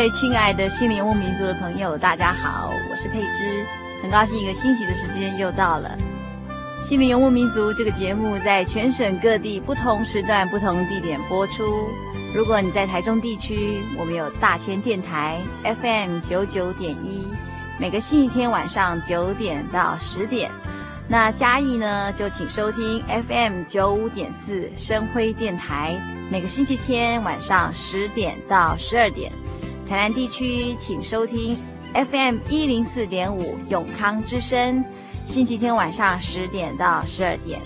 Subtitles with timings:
[0.00, 3.66] 位亲爱的心灵游牧民族的朋友，大家好，我是佩芝，
[4.00, 5.94] 很高兴一个星期的时间又到了。
[6.82, 11.90] 心灵游牧民族这个节目在全省各地不同时段、不同地点播出。
[12.34, 17.30] 如果你在台中地区，我们有大千电台 FM 九九点一，
[17.78, 20.50] 每个星期天晚上九点到十点。
[21.08, 25.94] 那嘉义呢，就请收听 FM 九五点四深辉电台，
[26.30, 29.30] 每个星期天晚上十点到十二点。
[29.90, 31.58] 台南地区，请收听
[31.94, 34.84] FM 一零四点五永康之声，
[35.24, 37.60] 星期天晚上十点到十二点。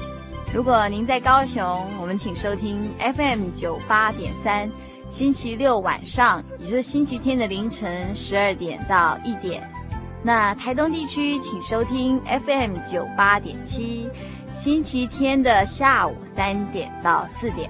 [0.51, 4.71] 如果您在高雄，我们请收听 FM 九八点三，
[5.11, 9.63] 星期六晚上，也就是星期天的凌晨十二点到一点。
[10.23, 14.09] 那台东地区，请收听 FM 九八点七，
[14.55, 17.69] 星期天的下午三点到四点。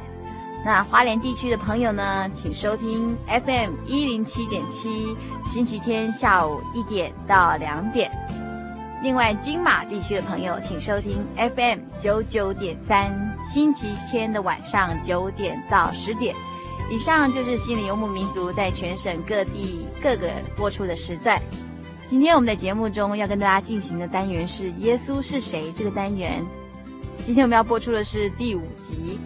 [0.64, 5.14] 那花莲地区的朋友呢，请收听 FM 一零七点七，
[5.44, 8.10] 星期天下午一点到两点。
[9.02, 13.12] 另外，金马地区的朋友，请收听 FM 九九点三，
[13.52, 16.34] 星期天的晚上九点到十点。
[16.90, 21.38] 以上就是心灵游牧民族在全省各地各个播出的时段。
[22.08, 26.42] 今天我们在节目中要跟大家进行的单元是“耶稣是谁”这个单元。
[27.22, 29.18] 今天我们要播出的是第五集。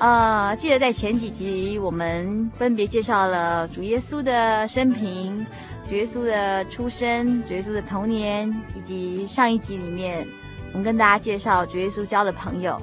[0.00, 5.46] 呃，记得在前几集我们分别介绍了主耶稣的生平、
[5.86, 10.26] 主耶稣的出生、主耶稣的童年，以及上一集里面
[10.72, 12.80] 我们跟大家介绍主耶稣交的朋友。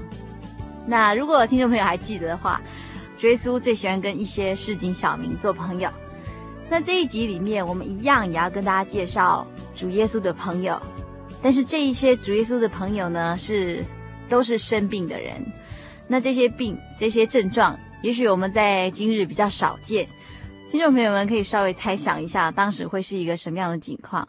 [0.85, 2.61] 那如果听众朋友还记得的话，
[3.17, 5.89] 主耶稣最喜欢跟一些市井小民做朋友。
[6.69, 10.79] 那这一集里面，我们一样也要跟大家介绍主耶稣的朋友，
[11.41, 13.83] 但是这一些主耶稣的朋友呢，是
[14.29, 15.43] 都是生病的人。
[16.07, 20.07] 那这些病、这些症状，也许我们在今日比较少见。
[20.71, 24.27] 听众朋友们可以稍微猜想一下，当时会是一个什么样的情况？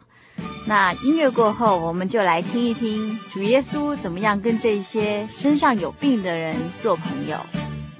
[0.65, 7.37] 那音乐过后，我们就来听一听主耶稣怎么样跟这些身上有病的人做朋友。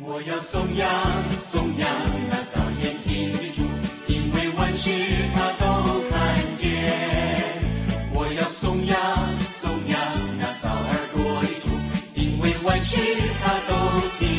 [0.01, 0.89] 我要颂扬
[1.37, 1.89] 颂扬
[2.29, 3.63] 那造眼睛的主，
[4.07, 4.89] 因为万事
[5.33, 6.69] 他都看见。
[8.13, 8.97] 我要颂扬
[9.47, 9.99] 颂扬，
[12.69, 12.99] 万事
[13.41, 14.38] 他都听。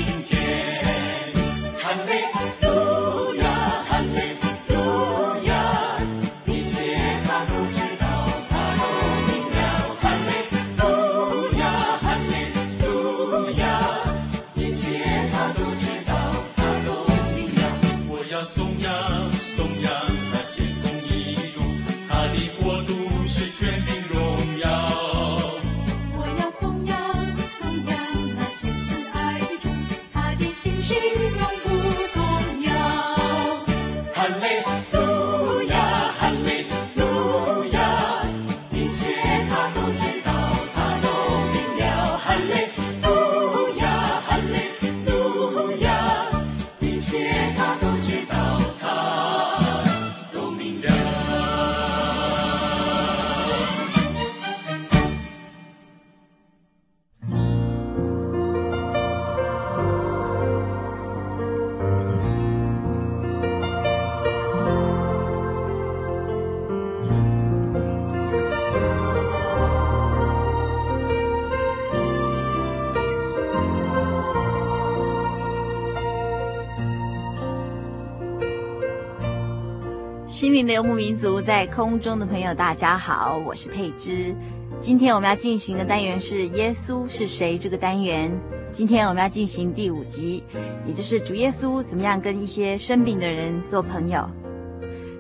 [80.41, 84.35] 心灵的游牧民族，在空中的朋友，大家好，我是佩芝。
[84.81, 88.33] 今天我们要进行的单元是《耶稣是谁》这个单元。
[88.71, 90.43] 今天我们要进行第五集，
[90.87, 94.27] 也就是主耶稣怎么样跟一些生病的人做朋友。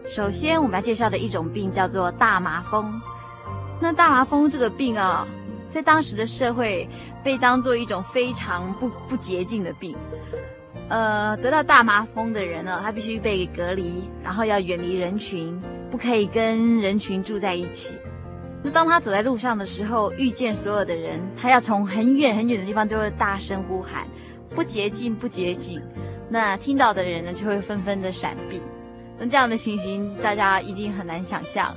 [0.07, 2.91] 首先，我们要介绍的一种病叫做大麻风。
[3.79, 5.29] 那大麻风这个病啊，
[5.69, 6.89] 在当时的社会
[7.23, 9.95] 被当做一种非常不不洁净的病。
[10.91, 15.57] 呃，得到大麻风的人呢，他必须被隔离，然后要远离人群，
[15.89, 17.95] 不可以跟人群住在一起。
[18.63, 24.05] 那当他走在路上的时候，遇见所有的人，他要从很远很远的地方就会大声呼喊
[24.53, 25.81] ：“不洁净，不洁净！”
[26.29, 28.61] 那听到的人呢，就会纷纷的闪避。
[29.17, 31.73] 那这样的情形，大家一定很难想象。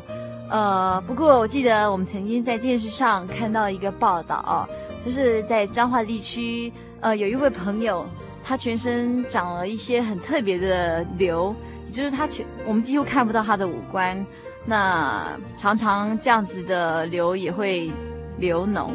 [0.50, 4.68] 呃，不过我记得我们曾经在电视上看到一个报道哦，
[5.06, 8.04] 就是在彰化地区，呃，有一位朋友。
[8.44, 11.56] 他全身长了一些很特别的瘤，
[11.88, 14.26] 也就是他全我们几乎看不到他的五官。
[14.66, 17.92] 那常常这样子的瘤也会
[18.38, 18.92] 流脓。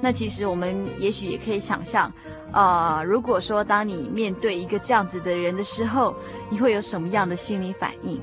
[0.00, 2.12] 那其实我们也许也可以想象，
[2.52, 6.14] 啊、如果说当你面对一个这样子的人的时候，
[6.50, 8.20] 你会有什么样的心理反应？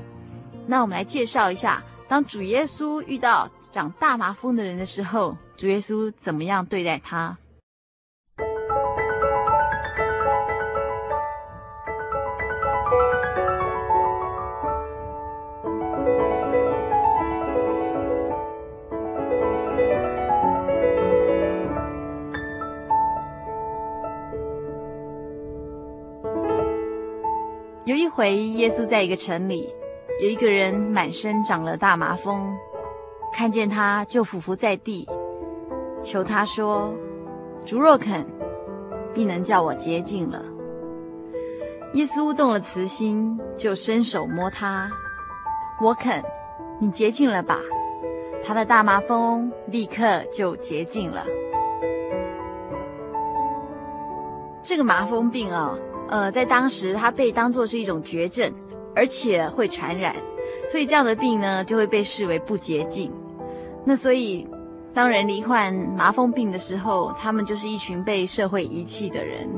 [0.66, 7.36] 那我们来介绍一下，当主耶稣遇到长大麻风的人的时候，主耶稣怎么样对待他？
[28.16, 29.68] 回，耶稣在一个城里，
[30.22, 32.56] 有一个人满身长了大麻风，
[33.30, 35.06] 看见他就俯伏在地，
[36.02, 36.94] 求他说
[37.66, 38.26] ：“主若肯，
[39.12, 40.42] 必能叫我洁净了。”
[41.92, 44.90] 耶稣动了慈心，就伸手摸他
[45.82, 46.24] ，“我肯，
[46.80, 47.60] 你洁净了吧。”
[48.42, 51.26] 他的大麻风立刻就洁净了。
[54.62, 55.78] 这个麻风病啊。
[56.08, 58.52] 呃，在当时，它被当作是一种绝症，
[58.94, 60.14] 而且会传染，
[60.70, 63.12] 所以这样的病呢，就会被视为不洁净。
[63.84, 64.46] 那所以，
[64.94, 69.48] 当人罹患麻风病的时候，他们就是一群被社会遗弃的人。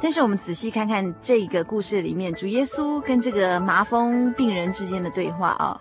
[0.00, 5.80] 但是我们仔细看看这个故事里面，主耶稣跟这个麻风病人之间的对话啊，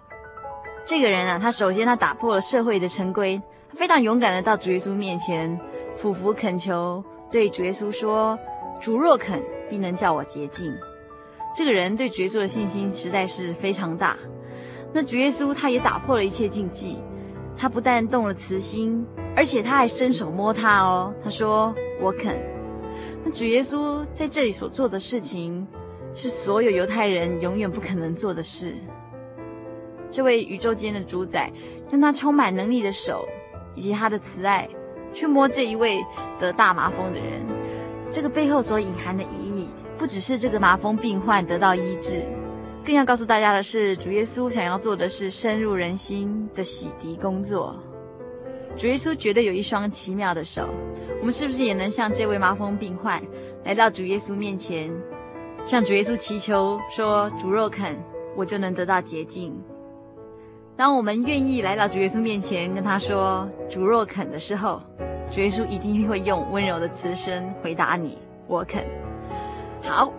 [0.85, 3.41] 这个人啊，他首先他打破了社会的陈规，
[3.71, 5.59] 他非常勇敢的到主耶稣面前，
[5.95, 8.37] 俯伏恳求，对主耶稣说
[8.79, 9.41] ：“主若肯。”
[9.71, 10.69] 必能叫我洁净。
[11.55, 14.17] 这个人对主耶稣的信心实在是非常大。
[14.91, 16.97] 那主耶稣他也打破了一切禁忌，
[17.55, 21.13] 他不但动了慈心，而且他还伸手摸他哦。
[21.23, 22.37] 他说：“我肯。”
[23.23, 25.65] 那主耶稣在这里所做的事情，
[26.13, 28.75] 是所有犹太人永远不可能做的事。
[30.09, 31.49] 这位宇宙间的主宰，
[31.91, 33.25] 用他充满能力的手
[33.75, 34.67] 以及他的慈爱，
[35.13, 36.03] 去摸这一位
[36.37, 37.45] 得大麻风的人。
[38.09, 39.60] 这个背后所隐含的意义，
[40.01, 42.23] 不只是这个麻风病患得到医治，
[42.83, 47.75] 更要告诉大家的是，主耶稣想要做的是深入人心的洗涤工作。
[48.75, 50.67] 主耶稣绝对有一双奇妙的手，
[51.19, 53.21] 我们是不是也能像这位麻风病患，
[53.63, 54.91] 来到主耶稣面前，
[55.63, 57.95] 向主耶稣祈求说：“主若肯，
[58.35, 59.55] 我就能得到洁净。”
[60.75, 64.81] 当我们愿意来到主耶稣面前，跟他说“主若肯”的时候，
[65.29, 68.17] 主耶稣一定会用温柔的慈声回答你
[68.49, 68.83] ：“我肯。”
[69.83, 70.13] 好，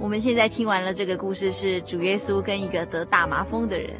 [0.00, 3.96] 我们现在听完了这个故事，是主耶稣跟一个得大麻风的人。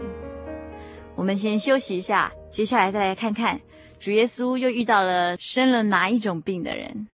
[1.15, 3.61] 我们先休息一下，接下来再来看看
[3.99, 7.09] 主耶稣又遇到了生了哪一种病的人。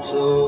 [0.00, 0.47] 走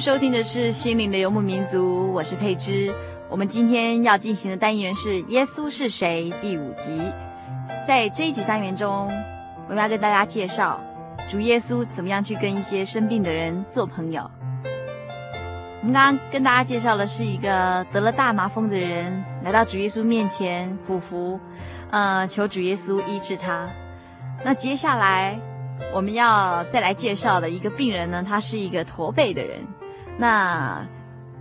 [0.00, 2.90] 收听的是《心灵的游牧民族》，我是佩芝。
[3.28, 7.02] 我们今天要进行的单元是《耶稣是谁》第五集。
[7.86, 9.12] 在这一集单元中，
[9.68, 10.80] 我们要跟大家介绍
[11.28, 14.22] 主耶稣怎么样去跟一些生病的人做朋友。
[15.82, 21.38] 我们刚刚跟大家介绍的是一个得了大麻风的人来到主耶稣面前俯伏，
[21.90, 23.68] 呃，求主耶稣医治他。
[24.42, 25.38] 那接下来。
[25.94, 29.66] 我们要再来介绍的一个病人呢，他是一个驼背的人。
[30.20, 30.86] 那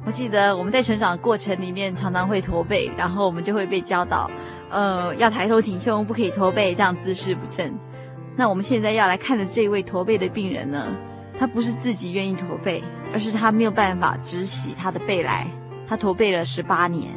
[0.06, 4.32] 我记得我们在成长的过程里面常常会驼背，然后我们就会被教导，
[4.70, 7.78] 呃，要抬头挺胸，不可以驼背，这样姿势不正。
[8.38, 10.88] 那我们现在要来看的这位驼背的病人呢，
[11.38, 12.82] 他不是自己愿意驼背，
[13.12, 15.46] 而是他没有办法直起他的背来，
[15.86, 17.14] 他驼背了十八年。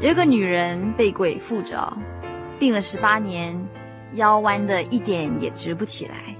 [0.00, 1.92] 有一个女人被鬼附着，
[2.60, 3.60] 病了十八年。
[4.14, 6.31] 腰弯的一点也直不起来。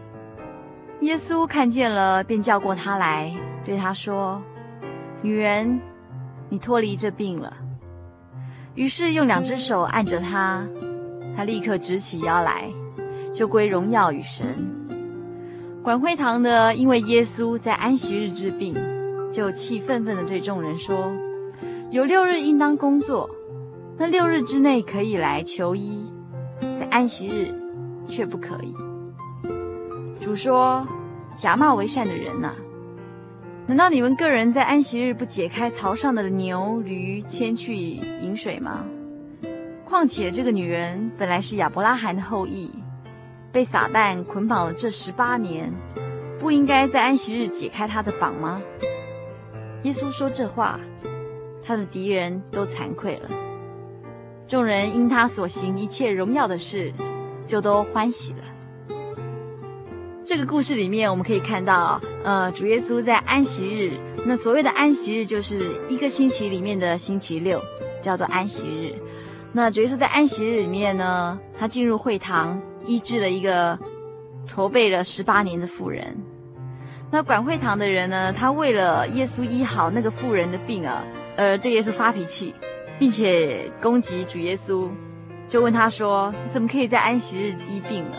[1.03, 4.41] 耶稣看见了，便叫过他来，对他说
[5.21, 5.81] ：“女人，
[6.49, 7.53] 你脱离这病了。”
[8.75, 10.65] 于是用两只手按着他，
[11.37, 12.71] 他立刻直起腰来，
[13.35, 14.47] 就归荣耀与神。
[15.83, 18.75] 管会堂的因为耶稣在安息日治病，
[19.33, 21.13] 就气愤愤地对众人说
[21.91, 23.29] ：“有六日应当工作，
[23.99, 26.11] 那六日之内可以来求医，
[26.79, 27.53] 在安息日。”
[28.09, 28.75] 却不可以。
[30.23, 30.87] 主说
[31.35, 32.55] ：“假冒为善的人呐、
[33.67, 38.85] 难道你们个人在安息日不解开槽上的牛驴牵去饮水吗？
[39.85, 42.71] 况且这个女人本来是亚伯拉罕的后裔，
[43.51, 45.73] 被撒旦捆绑了这十八年，
[46.39, 48.63] 不应该在安息日解开她的绑吗？”
[49.83, 50.79] 耶稣说这话，
[51.65, 53.29] 他的敌人都惭愧了。
[54.47, 56.95] 众人因他所行一切荣耀的事。
[57.45, 58.52] 就都欢喜了。
[60.25, 67.61] 这个故事里面，我们可以看到，呃，主耶稣在安息日，那所谓的安息日，就是一个星期里面的星期六，
[68.01, 68.95] 叫做安息日。
[69.53, 73.77] 那主耶稣在安息日里面呢，他进入会堂，医治了一个
[74.47, 76.17] 驼背了十八年的妇人。
[77.11, 81.05] 那管会堂的人呢，他为了耶稣医好那个妇人的病啊，
[81.37, 82.55] 而对耶稣发脾气，
[82.97, 84.89] 并且攻击主耶稣。
[85.49, 88.17] 就问他说：“怎么可以在安息日医病呢？”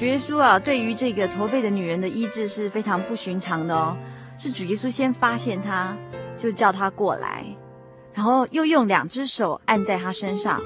[0.00, 3.94] 主耶稣啊，对于这个驼背的女人的医治是非常不寻常的哦。
[4.38, 5.94] 是主耶稣先发现她，
[6.38, 7.44] 就叫她过来，
[8.14, 10.58] 然后又用两只手按在她身上，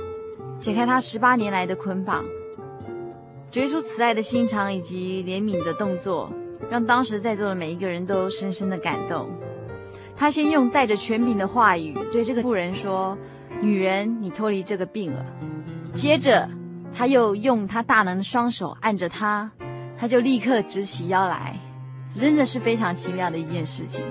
[0.60, 2.24] 解开她十八年来的捆绑。
[3.50, 6.32] 主耶稣慈爱的心肠以及怜悯的动作，
[6.70, 9.28] 让当时在座的每一个人都深深的感动。
[10.14, 13.18] 他先用带着权柄的话语对这个妇人说。
[13.60, 15.26] 女人，你脱离这个病了。
[15.92, 16.48] 接着，
[16.94, 19.50] 他又用他大能的双手按着她，
[19.98, 21.58] 她就立刻直起腰来，
[22.08, 24.04] 真的是非常奇妙的一件事情。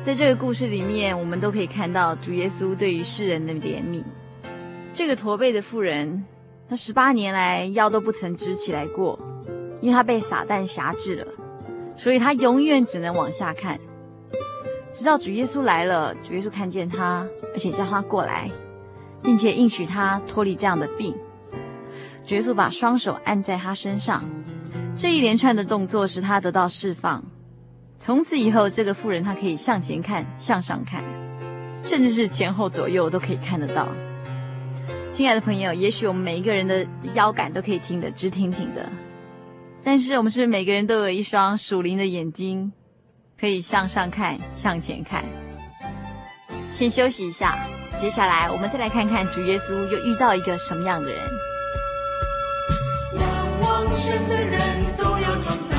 [0.00, 4.04] 在这个故事里面，我们都可以看到主耶稣对于世人的怜悯。
[4.92, 6.24] 这个驼背的妇人，
[6.68, 9.18] 她十八年来腰都不曾直起来过，
[9.80, 11.26] 因为她被撒旦挟制了，
[11.96, 13.80] 所以她永远只能往下看。
[14.92, 18.50] 直到主耶稣来了，主耶稣看见他，而且叫他过来，
[19.22, 21.14] 并且应许他脱离这样的病。
[22.26, 24.28] 主耶稣把双手按在他身上，
[24.96, 27.24] 这一连串的动作使他得到释放。
[28.00, 31.04] 从此以后，这个妇人她可以向前看、向上看，
[31.84, 33.86] 甚至是前后左右都可以看得到。
[35.12, 38.90] 亲爱的朋友，也许我们每一个人的腰杆都可以挺得直挺挺的，
[39.84, 42.72] 但是我们是每个人都有一双属灵的眼睛？
[43.40, 45.24] 可以向上看，向前看。
[46.72, 47.56] 先休息一下，
[47.98, 51.22] 接下来我们再来看看主耶稣又遇到一个什么样的人。
[54.06, 55.78] 仰望神的人都要壮胆，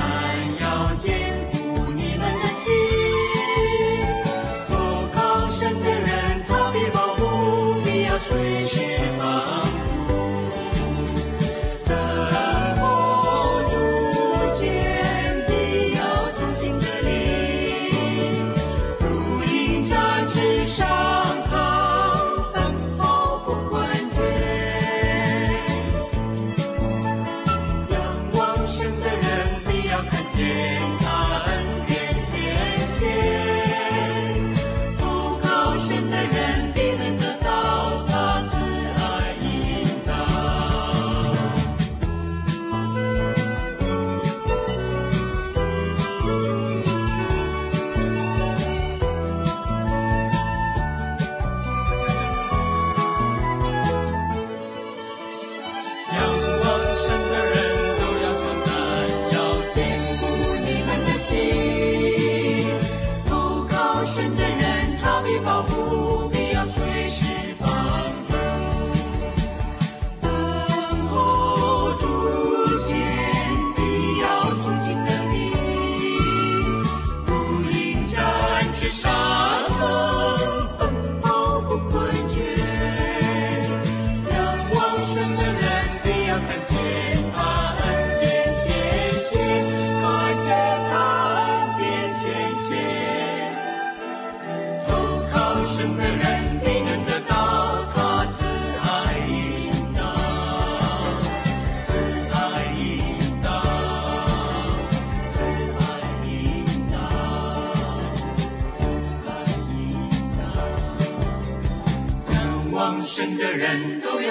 [0.59, 1.36] 要坚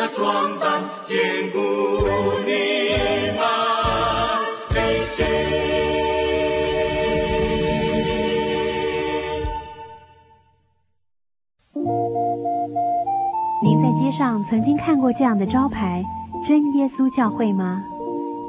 [0.07, 1.19] 人都要壮胆，坚
[1.51, 1.59] 固
[2.45, 2.53] 你
[3.33, 3.41] 们
[4.69, 5.25] 的心。
[13.63, 16.05] 您在街上曾经看过这样的招牌
[16.47, 17.83] “真耶稣教会”吗？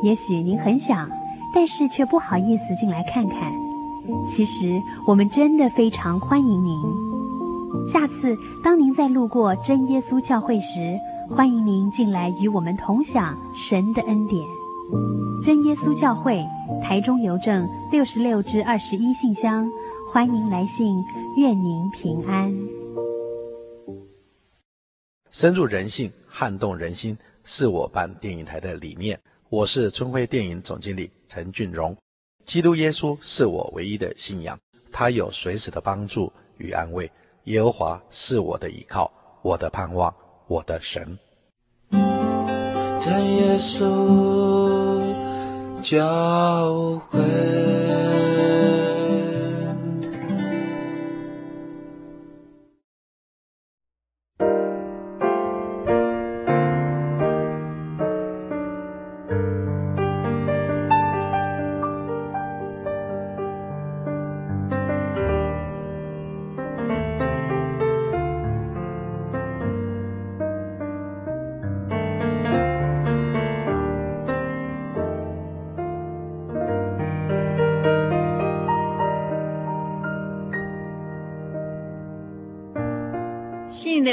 [0.04, 1.10] 也许您很想，
[1.54, 3.52] 但是却不好意思进来看看。
[4.26, 6.80] 其实我们真的非常欢迎您。
[7.86, 10.98] 下次当您再路过真耶稣教会时，
[11.30, 14.42] 欢迎您进来与我们同享神的恩典。
[15.44, 16.46] 真耶稣教会，
[16.82, 19.70] 台中邮政六十六至二十一信箱，
[20.12, 21.04] 欢迎来信，
[21.36, 22.54] 愿您平安。
[25.30, 29.20] 深入人性，撼动人心，是我办电影台的理念。
[29.50, 31.96] 我是春晖电影总经理陈俊荣。
[32.46, 34.58] 基督耶稣是我唯一的信仰，
[34.92, 37.10] 他有随时的帮助与安慰。
[37.44, 39.12] 耶和华是我的依靠，
[39.42, 40.14] 我的盼望，
[40.48, 41.18] 我的神。
[41.92, 45.02] 在耶稣
[45.82, 48.17] 教会。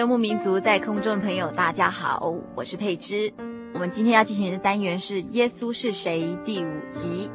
[0.04, 3.32] 游牧民族，在空中的朋友，大家好，我是佩芝。
[3.72, 7.30] 我们今天要进行的单元是《耶稣是谁》第五集。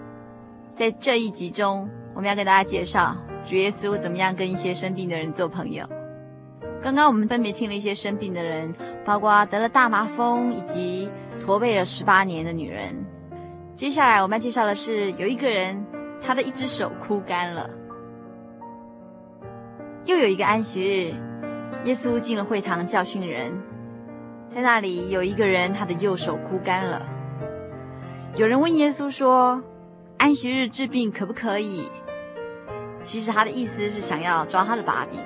[0.72, 5.84] 在这一集中，我们要跟大家介绍主耶稣怎么样跟一些生病的人做朋友。
[6.80, 8.72] 刚刚我们分别听了一些生病的人，
[9.04, 11.10] 包括得了大麻风以及
[11.44, 12.94] 驼背了十八年的女人。
[13.76, 15.84] 接下来我们要介绍的是有一个人，
[16.22, 17.68] 他的一只手枯干了。
[20.06, 21.16] 又有一个安息日。
[21.86, 23.54] 耶稣进了会堂教训人，
[24.50, 27.02] 在那里有一个人，他的右手枯干了。
[28.36, 29.64] 有人问耶稣说
[30.20, 31.90] ：“安息日治病可不可以？”
[33.02, 35.22] 其实他的意思是想要抓他的把柄。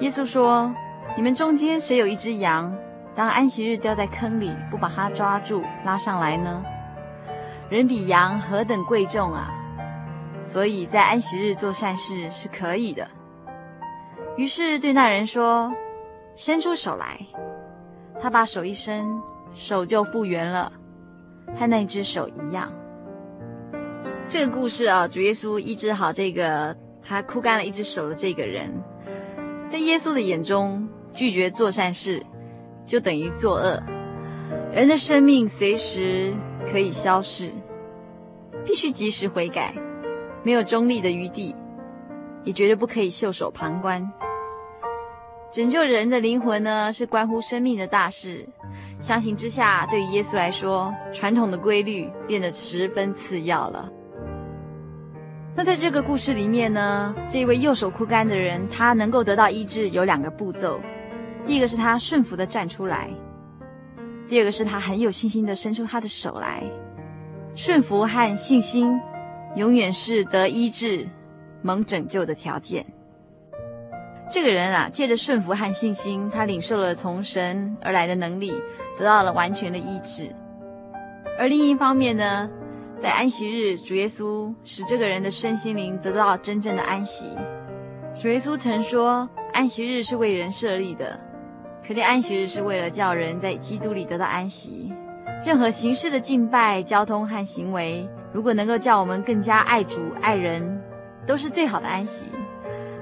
[0.00, 0.74] 耶稣说
[1.16, 2.74] ：“你们中间谁有一只羊，
[3.14, 6.62] 当安息日掉在坑里，不把它抓住拉上来呢？
[7.68, 9.52] 人比羊何等贵重啊！
[10.40, 13.06] 所以在安息日做善事是可以的。”
[14.38, 15.74] 于是对那人说
[16.36, 17.18] ：“伸出手来。”
[18.22, 19.20] 他把手一伸，
[19.52, 20.72] 手就复原了，
[21.58, 22.72] 和那只手一样。
[24.28, 28.72] 这个故事啊，主耶稣医治好这个他枯干了一只手的这个人，
[29.68, 32.24] 在耶稣的眼中，拒绝做善事
[32.86, 33.82] 就等于作恶。
[34.72, 36.32] 人的生命随时
[36.70, 37.50] 可以消逝，
[38.64, 39.74] 必须及时悔改，
[40.44, 41.56] 没有中立的余地，
[42.44, 44.08] 也绝对不可以袖手旁观。
[45.50, 48.46] 拯救人的灵魂呢，是关乎生命的大事。
[49.00, 53.90] 相形之下，对于耶稣来说，传统的规律变得十分次要了。
[55.56, 60.80] 那在这个故事里面呢，这位右手枯干的人，他能够得到医治，有两个步骤。
[61.46, 63.08] 第一个是他顺服的站出来，
[64.28, 66.62] 第二个是他很有信心的伸出他的手来。
[67.54, 69.00] 顺服和信心，
[69.56, 71.08] 永远是得医治、
[71.62, 72.84] 蒙拯救的条件。
[74.30, 78.52] 这个人啊，借着顺服和信心，他领受了从神而来的能力，
[78.98, 80.30] 得到了完全的医治。
[81.38, 82.50] 而另一方面呢，
[83.00, 87.26] 在安息日，主耶稣使这个人的身心灵得到真正的安息。
[88.20, 91.18] 主耶稣曾说，安息日是为人设立的，
[91.86, 94.92] 可见安息日是为了叫人在基督里得到安息。
[95.46, 100.82] 任何形式的敬拜、交通和行为，如果能够叫我们更加爱主、爱人，
[101.24, 102.24] 都是最好的安息。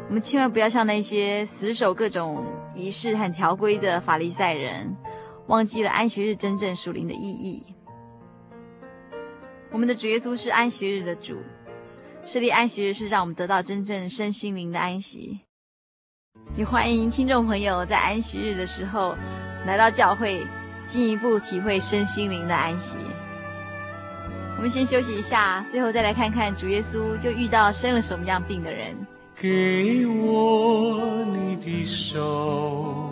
[0.08, 4.96] 我们千万不要像那些死守各种仪式和条规的法利赛人，
[5.48, 7.74] 忘记了安息日真正属灵的意义。
[9.72, 11.36] 我们的主耶稣是安息日的主，
[12.24, 15.40] 设立安息日是让我们得到真正身心灵的安息。
[16.56, 19.16] 也欢迎听众朋友在安息日的时候
[19.66, 20.46] 来到教会，
[20.86, 22.96] 进一步体会身心灵的安息。
[24.56, 28.96] 我们先休息一下，最后再来看看主耶稣又遇到生了什么样病的人。
[29.38, 33.10] 给我你的手，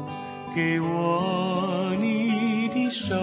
[0.56, 3.14] 给我你的手，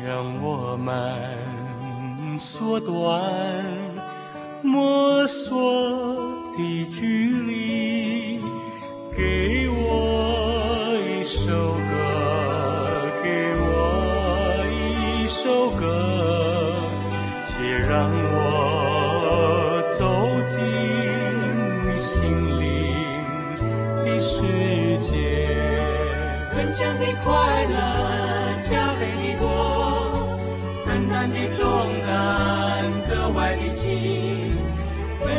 [0.00, 3.20] 让我们缩短
[4.62, 5.58] 摸索
[6.56, 7.43] 的距离。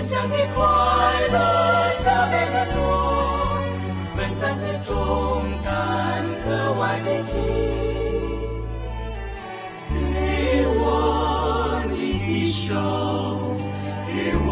[0.05, 0.63] 享的快
[1.33, 2.77] 乐，加倍的多；
[4.15, 7.41] 分担的重担，格外的轻。
[9.89, 12.75] 给我你的手，
[14.05, 14.51] 给我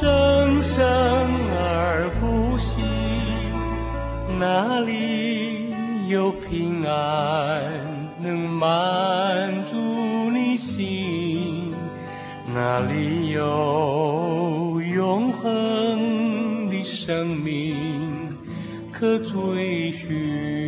[0.00, 0.86] 生生
[1.50, 2.80] 而不息，
[4.38, 5.58] 哪里。
[6.08, 7.84] 有平安
[8.22, 11.74] 能满足你心，
[12.54, 18.34] 哪里有永恒的生命
[18.90, 20.67] 可追寻？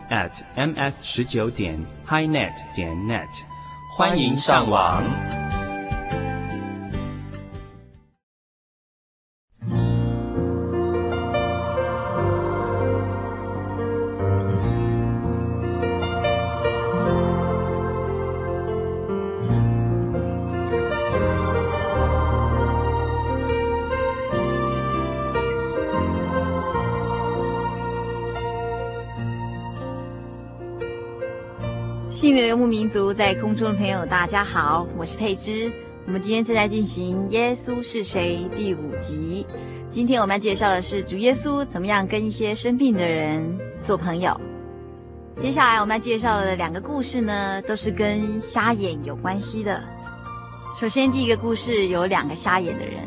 [0.11, 3.25] at ms 十九点 highnet 点 net，
[3.97, 5.50] 欢迎上网。
[33.13, 35.71] 在空中的朋友，大家好，我是佩芝。
[36.05, 39.45] 我们今天正在进行《耶稣是谁》第五集。
[39.89, 43.43] 今天我们要介绍的是主耶稣怎么样跟一些生病的人
[43.83, 44.39] 做朋友。
[45.37, 49.83] 接下来我们要介绍的两个故事呢，都是跟瞎眼有关系的。
[50.79, 53.03] 首先，第一个故事有两个瞎眼的人，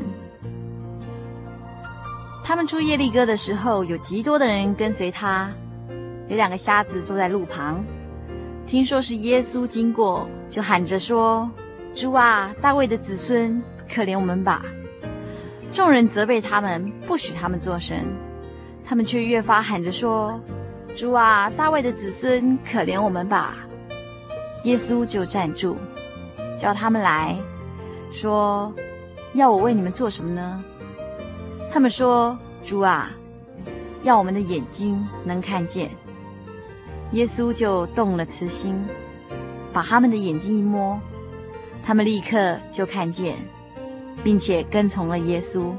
[2.44, 5.50] 他们出耶利哥的时候，有极多的人跟随他。
[6.28, 7.84] 有两个瞎子坐在路旁。
[8.66, 11.48] 听说是耶稣经过，就喊着说
[11.94, 14.64] ：“主啊，大卫的子孙，可怜我们吧！”
[15.70, 17.96] 众人责备他们，不许他们作声。
[18.86, 20.40] 他们却越发喊着说
[20.96, 23.56] ：“主啊，大卫的子孙，可怜我们吧！”
[24.64, 25.76] 耶稣就站住，
[26.58, 27.36] 叫他们来
[28.10, 28.72] 说
[29.34, 30.64] ：“要我为你们做什么呢？”
[31.70, 33.10] 他们说：“主啊，
[34.02, 35.90] 要我们的眼睛能看见。”
[37.12, 38.74] 耶稣就动了慈心，
[39.72, 41.00] 把他们的眼睛一摸，
[41.84, 43.36] 他们立刻就看见，
[44.22, 45.72] 并且跟从了耶稣。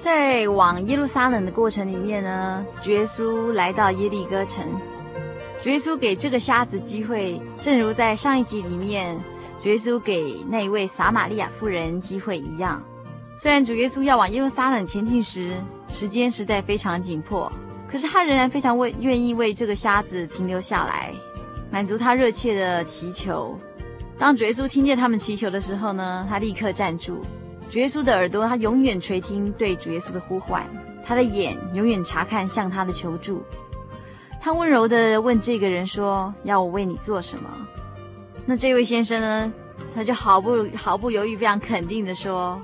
[0.00, 4.64] 在往耶路撒冷的过程里面呢，主耶稣来到耶利哥城。
[5.60, 9.16] 主耶稣给这个瞎子机会，正如在上一集里面，
[9.58, 12.82] 主耶稣给那一位撒玛利亚妇人机会一样。
[13.38, 15.56] 虽然主耶稣要往耶路撒冷前进时，
[15.88, 17.50] 时间实在非常紧迫，
[17.92, 21.12] 可是他仍然非常为愿意为这个瞎子停留下来，
[21.70, 23.54] 满足他热切的祈求。
[24.18, 27.20] 当主耶稣听见他们祈求的时候呢，他立刻站住。
[27.68, 30.62] 主耶稣的耳朵，他永远垂听对主耶稣的呼唤；
[31.04, 33.42] 他的眼永远察看向他的求助。
[34.40, 37.50] 他温柔地问这个人说：“要我为你做什么？”
[38.46, 39.52] 那这位先生呢，
[39.94, 42.60] 他就毫不毫不犹豫、非常肯定地说：“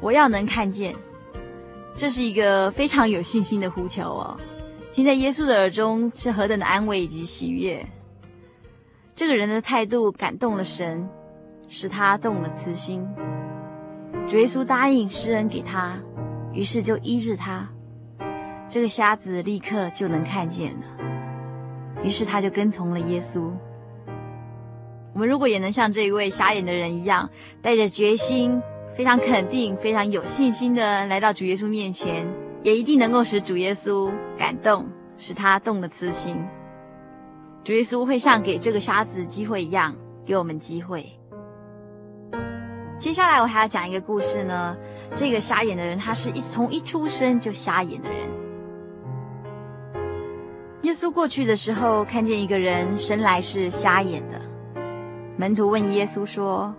[0.00, 0.94] 我要能看见。”
[2.00, 4.34] 这是一个非常有信心的呼求哦，
[4.90, 7.86] 听在耶稣的耳中是何等的安慰以及喜悦。
[9.14, 11.06] 这个人的态度感动了神，
[11.68, 13.06] 使他动了慈心。
[14.26, 15.94] 主耶稣答应施恩给他，
[16.54, 17.68] 于是就医治他。
[18.66, 20.86] 这个瞎子立刻就能看见了，
[22.02, 23.50] 于是他就跟从了耶稣。
[25.12, 27.28] 我们如果也能像这一位瞎眼的人一样，
[27.60, 28.58] 带着决心，
[28.94, 32.26] 非常肯定、非常有信心的来到主耶稣面前，
[32.62, 36.36] 也一定能够使主耶稣感动，使他动了慈心。
[37.62, 41.06] 主耶稣会像给这个瞎子机会一样，给我们机会。
[42.98, 44.76] 接下来我还要讲一个故事呢。
[45.14, 48.28] 这个瞎眼的人，他是一从一出生就瞎眼的人。
[50.82, 54.40] 耶稣过去的时候，看见一个人生来是瞎眼的。
[55.36, 56.74] 门徒问耶稣说：“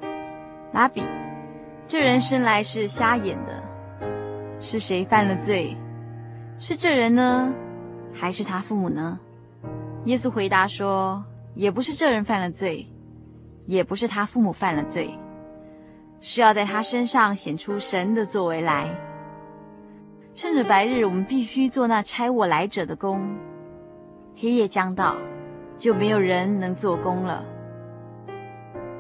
[0.74, 1.02] 拉比，
[1.92, 3.62] 这人生来是瞎眼的，
[4.62, 5.76] 是谁犯了罪？
[6.58, 7.54] 是这人呢，
[8.14, 9.20] 还是他父母呢？”
[10.08, 11.22] 耶稣回答说
[11.54, 12.88] ：“也不是这人犯了罪，
[13.66, 15.14] 也不是他父母犯了罪。”
[16.22, 18.88] 是要在他身上显出神的作为来。
[20.34, 23.20] 趁着白日，我们必须做那差我来者的工；
[24.38, 25.18] 黑夜将到，
[25.78, 27.44] 就没有人能做工了。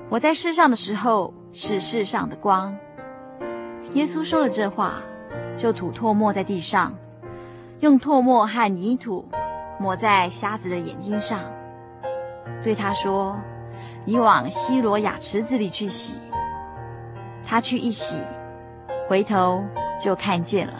[0.09, 2.75] 我在世上的时候是世上的光。
[3.93, 5.01] 耶稣说了这话，
[5.57, 6.95] 就吐唾沫在地上，
[7.81, 9.27] 用唾沫和泥土
[9.79, 11.41] 抹在瞎子的眼睛上，
[12.63, 13.37] 对他说
[14.05, 16.13] ：“你往西罗亚池子里去洗。”
[17.45, 18.21] 他去一洗，
[19.09, 19.63] 回头
[19.99, 20.73] 就看见了。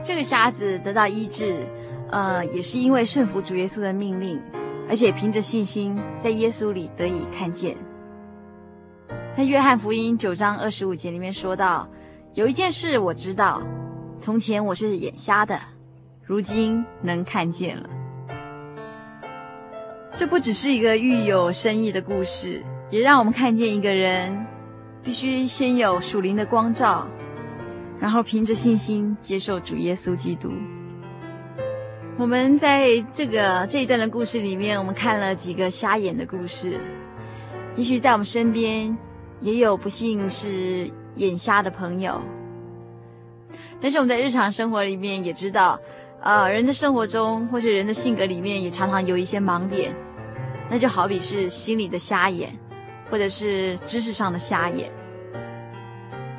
[0.00, 1.66] 这个瞎子得到医治，
[2.10, 4.40] 呃，也是因为顺服主耶稣的命令，
[4.88, 7.76] 而且凭着信心在耶稣里得以看见。
[9.36, 11.88] 在约翰福音九章二十五节里面说到，
[12.34, 13.62] 有一件事我知道，
[14.16, 15.60] 从前我是眼瞎的，
[16.22, 17.88] 如今能看见了。
[20.14, 22.62] 这不只是一个寓有深意的故事。
[22.90, 24.46] 也让我们看见一个人，
[25.02, 27.08] 必须先有属灵的光照，
[27.98, 30.52] 然后凭着信心接受主耶稣基督。
[32.16, 36.80] 我们在这个这一段的故事里面，我们看了几个瞎眼的故事。
[37.76, 38.96] 也许在我们身边
[39.40, 42.20] 也有不幸是眼瞎的朋友，
[43.80, 45.78] 但是我们在日常生活里面也知道，
[46.20, 49.94] 呃，人的生活中或是人的性格里面也常常有一些盲点，
[50.70, 52.56] 那就好比是心里的瞎眼。
[53.10, 54.90] 或者是知识上的瞎眼。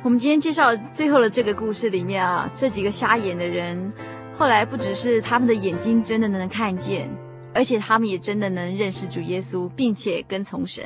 [0.02, 3.90] 我们今天介绍最后的这个故事里面啊，这几个瞎眼的人，
[4.38, 7.08] 后来不只是他们的眼睛真的能看见，
[7.54, 10.84] 而且他们也真的能认识主耶稣，并且跟从神。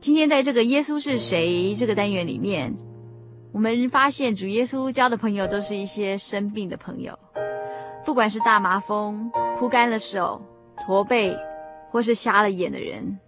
[0.00, 2.76] 今天在这个耶稣是谁这个单元里面，
[3.52, 7.18] 我们发现主耶稣交的朋友都是一些生病的朋友，
[8.04, 10.42] 不管是大麻风、枯干了手、
[10.84, 11.34] 驼背，
[11.90, 13.18] 或是瞎了眼的人。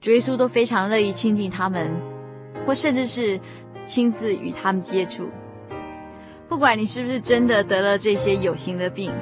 [0.00, 1.94] 主耶稣都非常乐意亲近他们，
[2.66, 3.38] 或甚至是
[3.86, 5.28] 亲自与他们接触。
[6.50, 9.14] 不管你是不是真的得了这些有形的病，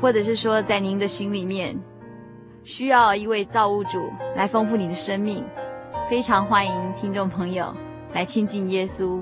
[0.00, 1.76] 或者是说在您的心里面
[2.62, 5.44] 需要一位造物主来丰富你的生命，
[6.08, 7.74] 非常欢迎听众朋友
[8.14, 9.20] 来亲近耶稣，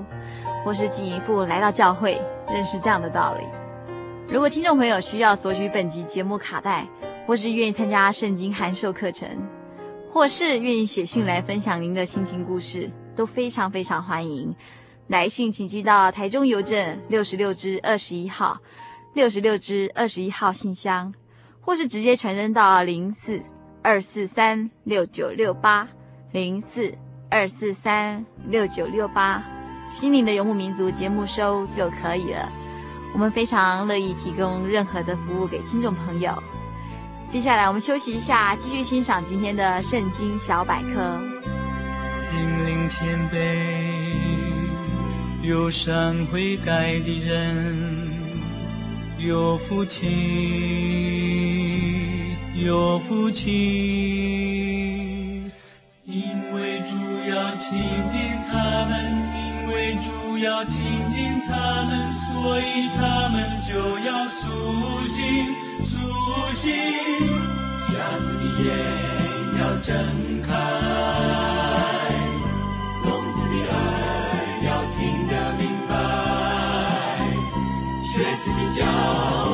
[0.63, 3.43] 或是进一步来到教会认识这样的道理。
[4.29, 6.87] 如果听众朋友需要索取本集节目卡带，
[7.25, 9.27] 或是愿意参加圣经函授课程。
[10.09, 14.55] 或是愿意写信来分享您的心情故事，都非常非常欢迎。
[15.07, 18.59] 来信请寄到台中邮政六十六支二十一号，
[19.13, 21.13] 六十六支二十一号信箱，
[21.61, 23.41] 或是直接传真到零四
[23.81, 25.87] 二四三六九六八
[26.31, 26.93] 零四
[27.29, 29.41] 二四三六九六八，
[29.87, 32.51] 心灵的游牧民族节目收就可以了。
[33.13, 36.37] 我们非常乐意提供任何的服务给听众朋友。
[37.29, 41.19] 接下来我们休息一下，继续欣赏今天的圣经小百科。
[42.19, 44.16] 心灵谦卑。
[45.47, 48.11] 有伤悔改的人
[49.17, 50.05] 有福气，
[52.53, 53.47] 有福气，
[56.03, 56.21] 因
[56.53, 56.97] 为主
[57.31, 57.79] 要亲
[58.09, 58.19] 近
[58.51, 58.91] 他们，
[59.63, 61.55] 因为主要亲近他
[61.85, 65.23] 们，所以他们就要苏醒，
[65.81, 65.97] 苏
[66.53, 66.73] 醒，
[67.79, 68.67] 瞎子的眼
[69.61, 69.95] 要睁
[70.41, 71.56] 开。
[79.07, 79.46] 的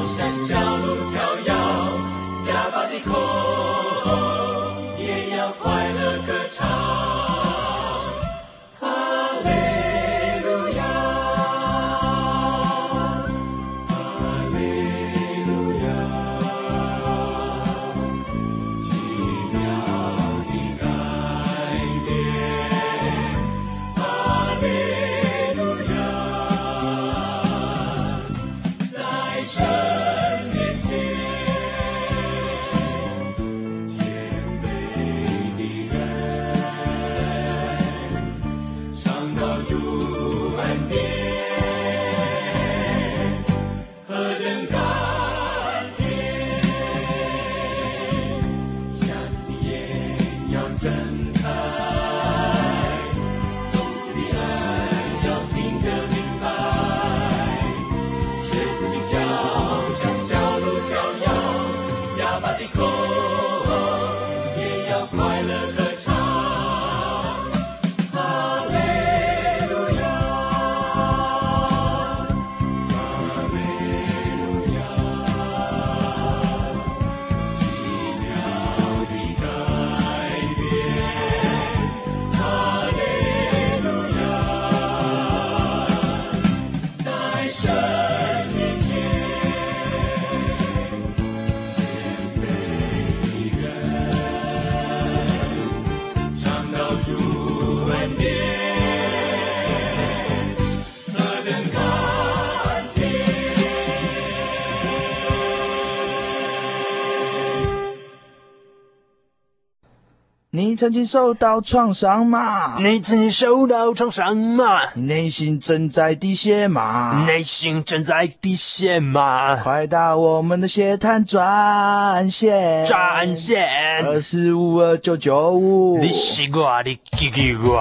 [110.83, 112.77] 曾经受到创伤吗？
[112.77, 114.81] 你曾经受到创伤吗？
[114.95, 117.23] 你内心正在滴血吗？
[117.25, 119.55] 内心正在滴血吗？
[119.55, 125.99] 快打我们的血滩专线，专线二四五二九九五。
[125.99, 127.79] 你西瓜，你叽叽呱。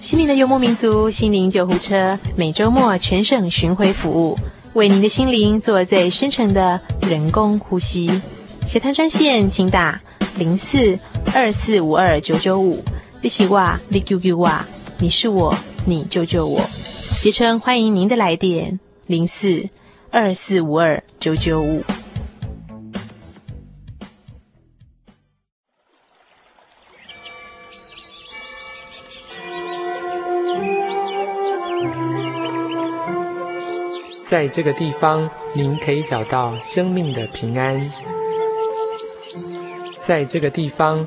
[0.00, 4.36] 心灵的游牧民族，心灵救护车，每周末全省巡回服务，
[4.72, 8.10] 为您的心灵做最深层的人工呼吸。
[8.66, 10.00] 血滩专线，请打
[10.36, 10.98] 零四。
[11.32, 12.82] 二四五二九九五，
[13.22, 14.50] 你是我，你救救我，
[14.98, 15.54] 你是我，
[15.86, 16.60] 你救救我。
[17.22, 19.68] 杰称欢迎您的来电，零四
[20.10, 21.84] 二四五二九九五。
[34.28, 37.88] 在这个地方，您可以找到生命的平安。
[39.98, 41.06] 在这个地方。